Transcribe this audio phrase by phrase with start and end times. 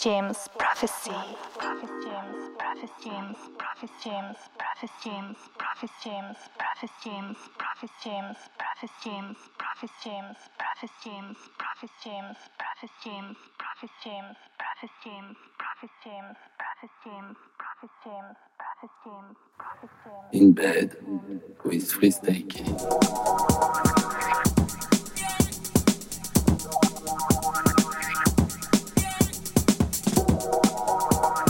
[0.00, 1.10] James prophecy.
[1.10, 8.26] James, Prophet James, Prophet James, Prophet James, Prophet James, Prophet James, Prophet James, Prophet James,
[8.56, 9.90] Prophet James, Prophet
[11.04, 18.36] James, Prophet James, Prophet James, Prophet James, Prophet James, Prophet James, Prophet James, Prophet James,
[18.58, 19.90] Prophet James, Prophet
[20.32, 20.96] In bed
[21.64, 22.64] with Freestake
[30.46, 31.49] on.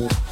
[0.00, 0.29] amor.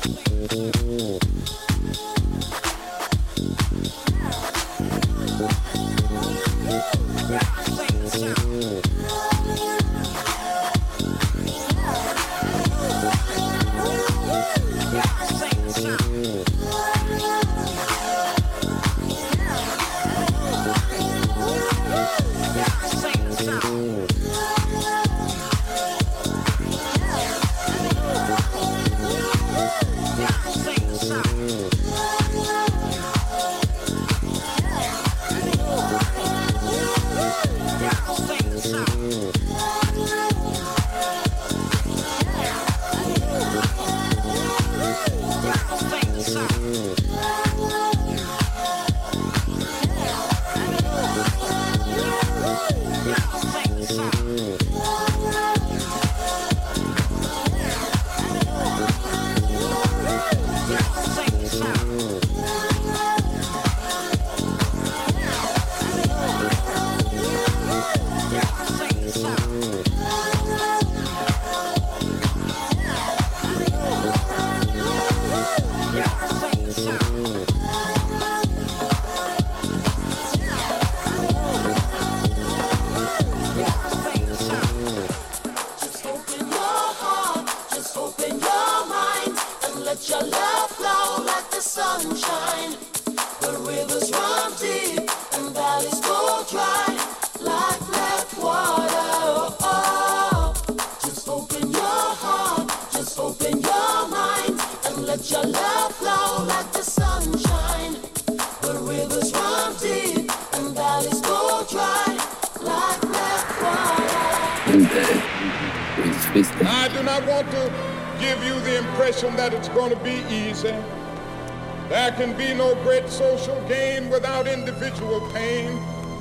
[122.17, 125.73] Can be no great social gain without individual pain.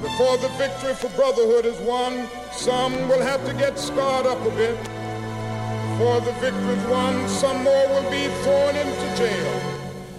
[0.02, 4.52] Before the victory for brotherhood is won, some will have to get scarred up a
[4.52, 4.78] bit.
[5.92, 9.62] Before the victory is won, some more will be thrown into jail.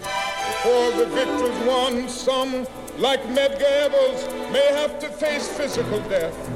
[0.03, 2.67] Before the victory is won, some,
[2.99, 6.48] like Medgar Evers, may have to face physical death.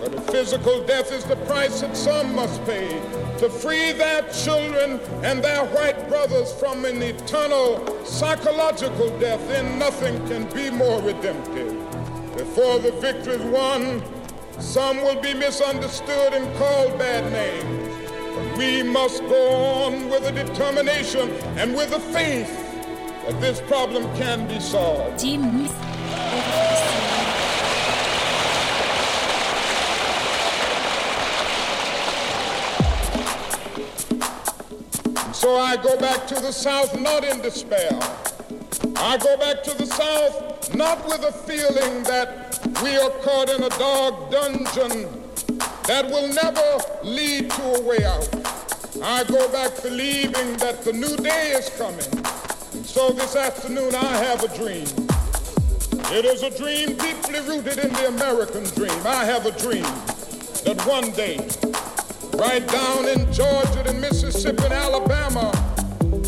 [0.00, 2.88] But a physical death is the price that some must pay
[3.38, 9.46] to free their children and their white brothers from an eternal psychological death.
[9.46, 11.76] Then nothing can be more redemptive.
[12.34, 14.02] Before the victory is won,
[14.58, 17.96] some will be misunderstood and called bad names.
[18.34, 19.52] But we must go
[19.84, 22.48] on with a determination and with a faith
[23.26, 25.20] that this problem can be solved.
[35.40, 37.98] So I go back to the South not in despair.
[38.96, 43.62] I go back to the South not with a feeling that we are caught in
[43.62, 45.08] a dark dungeon
[45.84, 48.28] that will never lead to a way out.
[49.02, 52.12] I go back believing that the new day is coming.
[52.74, 54.84] And so this afternoon I have a dream.
[56.12, 59.06] It is a dream deeply rooted in the American dream.
[59.06, 59.88] I have a dream
[60.64, 61.38] that one day
[62.34, 65.52] Right down in Georgia and Mississippi and Alabama,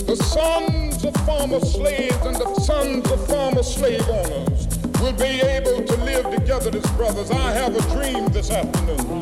[0.06, 4.68] the sons of former slaves and the sons of former slave owners
[5.00, 7.30] will be able to live together as brothers.
[7.30, 9.20] I have a dream this afternoon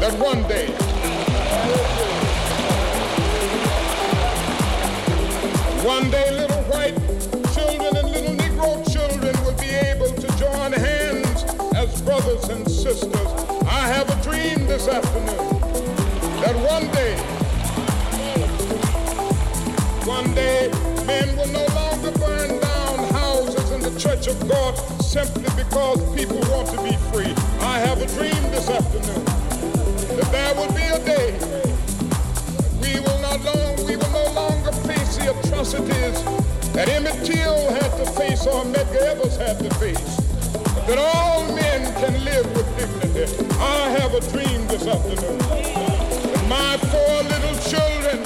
[0.00, 0.68] that one day
[5.84, 6.94] one day little white
[7.54, 11.44] children and little Negro children will be able to join hands
[11.74, 13.14] as brothers and sisters.
[13.66, 15.47] I have a dream this afternoon
[16.48, 17.14] that one day,
[20.06, 20.70] one day,
[21.04, 26.38] men will no longer burn down houses in the church of God simply because people
[26.48, 27.34] want to be free.
[27.60, 29.24] I have a dream this afternoon
[30.16, 31.32] that there will be a day
[32.80, 36.16] we will not long, we will no longer face the atrocities
[36.72, 40.16] that Emmett Till had to face or Medgar Evers had to face.
[40.86, 43.46] That all men can live with dignity.
[43.60, 45.67] I have a dream this afternoon.
[46.48, 48.22] My four little children,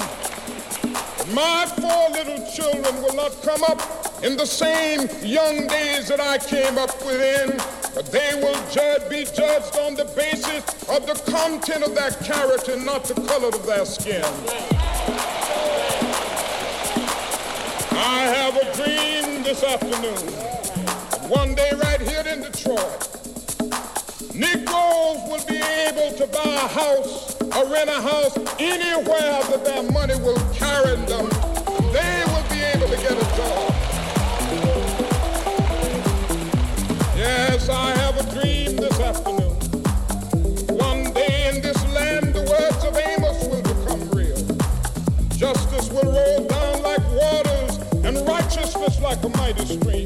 [1.35, 3.81] my four little children will not come up
[4.23, 7.57] in the same young days that I came up within,
[7.93, 12.77] but they will judge, be judged on the basis of the content of their character,
[12.77, 14.23] not the color of their skin.
[17.91, 20.33] I have a dream this afternoon.
[21.29, 23.09] One day right here in Detroit,
[24.33, 29.83] Negroes will be able to buy a house or rent a house anywhere that their
[29.91, 31.29] money will carry them.
[31.93, 33.73] They will be able to get a job.
[37.15, 39.53] Yes, I have a dream this afternoon.
[40.77, 44.41] One day in this land, the words of Amos will become real.
[45.37, 50.02] Justice will roll down like waters and righteousness like a mighty stream.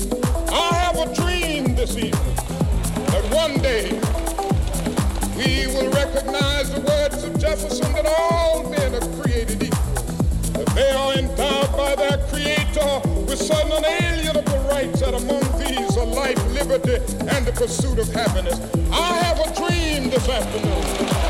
[13.37, 16.95] Certain unalienable rights, that among these are life, liberty,
[17.27, 18.59] and the pursuit of happiness.
[18.91, 21.26] I have a dream this afternoon.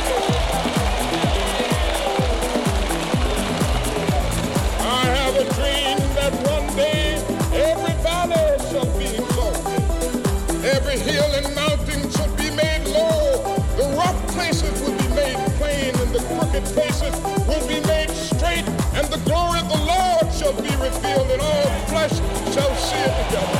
[20.87, 22.15] Revealed, and all flesh
[22.53, 23.59] shall see it together.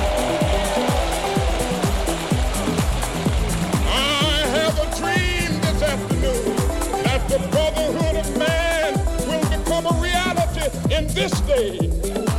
[3.85, 6.55] I have a dream this afternoon
[7.03, 8.93] that the brotherhood of man
[9.27, 11.77] will become a reality in this day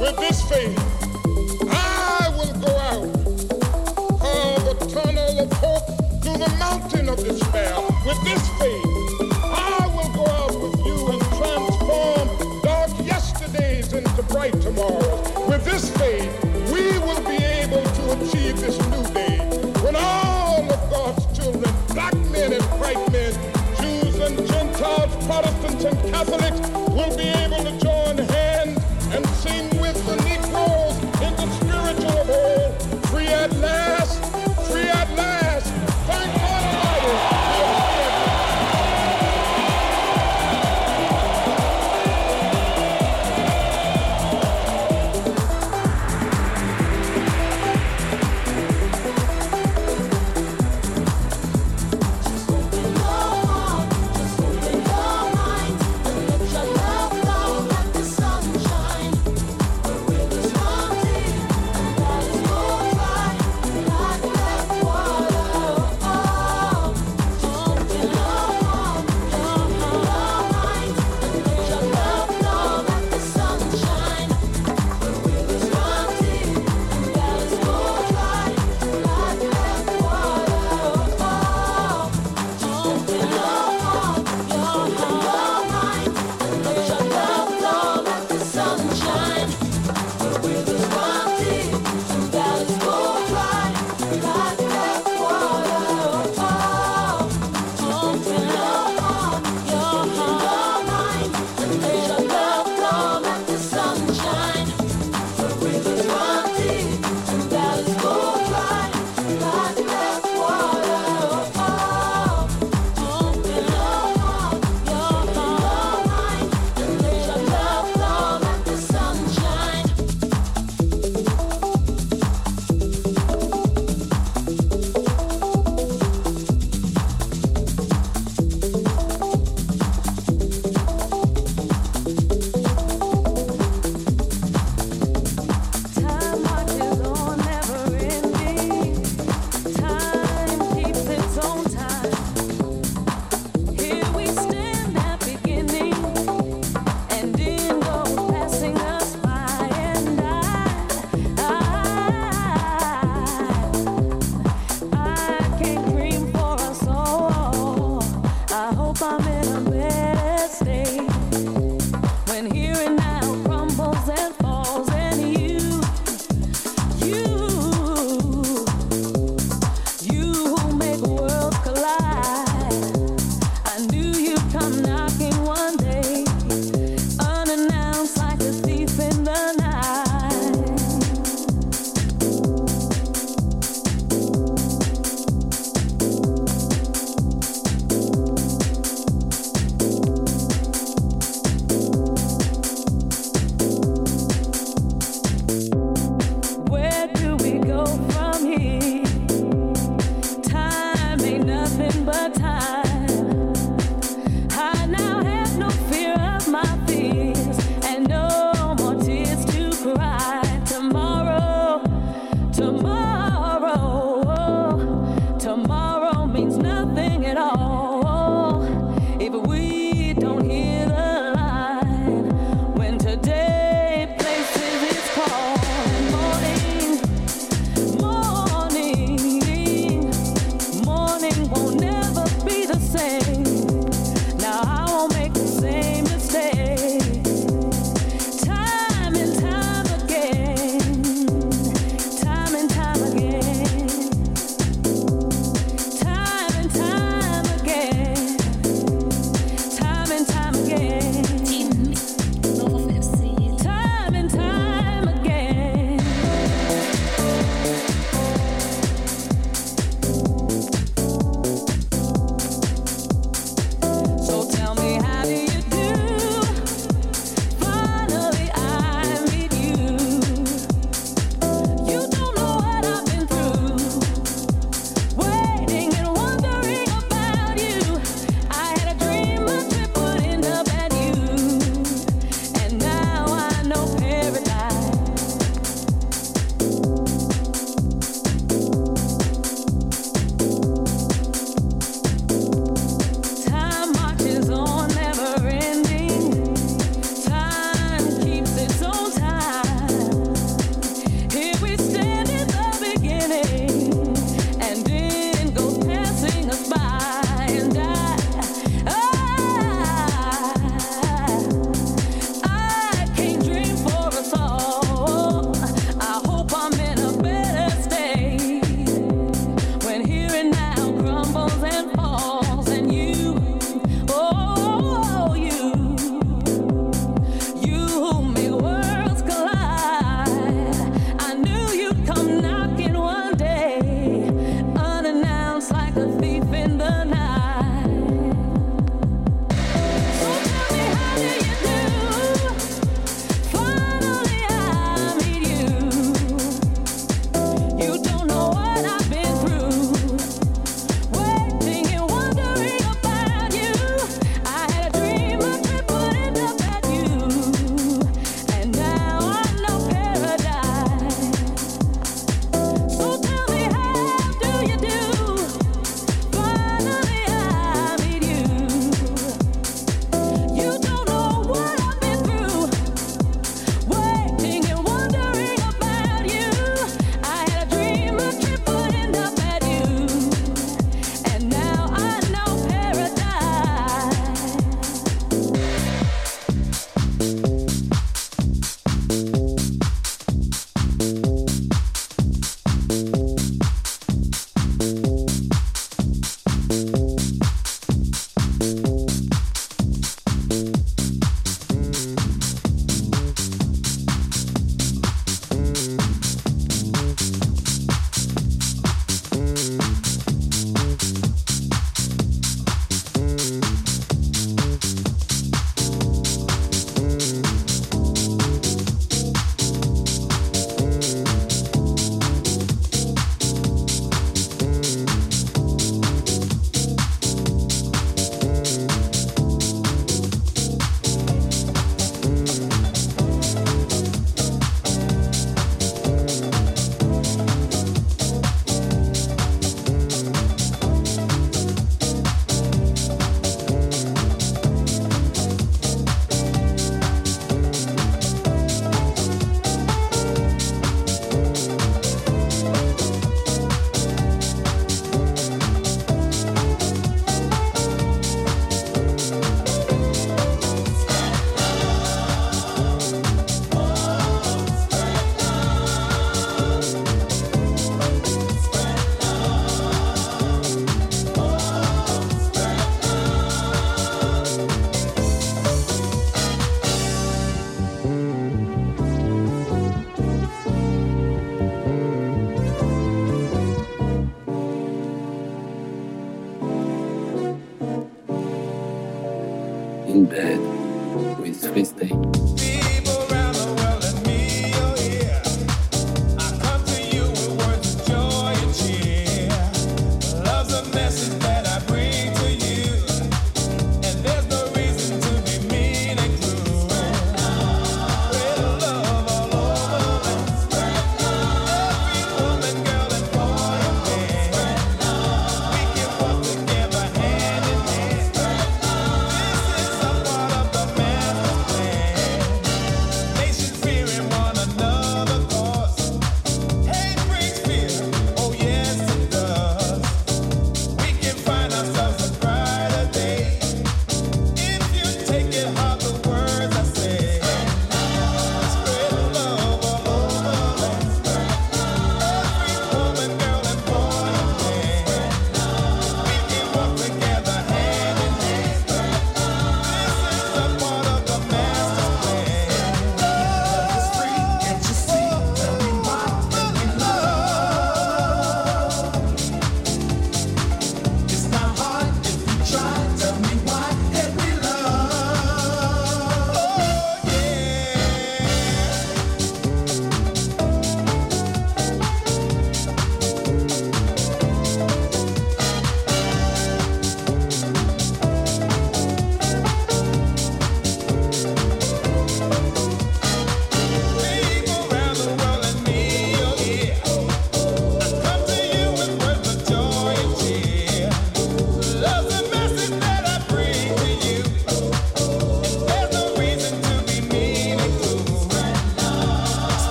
[0.00, 0.81] with this faith.